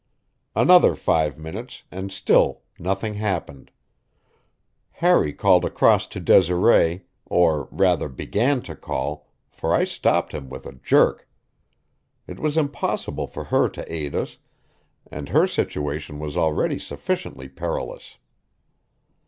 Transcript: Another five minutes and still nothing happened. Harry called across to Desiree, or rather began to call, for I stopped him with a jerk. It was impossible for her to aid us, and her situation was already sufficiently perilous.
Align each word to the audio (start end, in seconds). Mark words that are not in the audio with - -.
Another 0.55 0.95
five 0.95 1.37
minutes 1.37 1.83
and 1.91 2.11
still 2.11 2.63
nothing 2.79 3.13
happened. 3.13 3.69
Harry 4.93 5.31
called 5.31 5.63
across 5.63 6.07
to 6.07 6.19
Desiree, 6.19 7.03
or 7.27 7.67
rather 7.69 8.09
began 8.09 8.63
to 8.63 8.75
call, 8.75 9.27
for 9.51 9.75
I 9.75 9.83
stopped 9.83 10.33
him 10.33 10.49
with 10.49 10.65
a 10.65 10.73
jerk. 10.73 11.27
It 12.25 12.39
was 12.39 12.57
impossible 12.57 13.27
for 13.27 13.43
her 13.43 13.69
to 13.69 13.93
aid 13.93 14.15
us, 14.15 14.39
and 15.11 15.29
her 15.29 15.45
situation 15.45 16.17
was 16.17 16.35
already 16.35 16.79
sufficiently 16.79 17.47
perilous. 17.47 18.17